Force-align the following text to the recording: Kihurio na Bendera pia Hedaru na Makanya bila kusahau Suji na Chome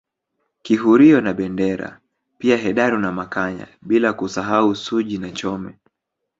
Kihurio 0.61 1.21
na 1.21 1.33
Bendera 1.33 1.99
pia 2.37 2.57
Hedaru 2.57 2.99
na 2.99 3.11
Makanya 3.11 3.67
bila 3.81 4.13
kusahau 4.13 4.75
Suji 4.75 5.17
na 5.17 5.31
Chome 5.31 5.79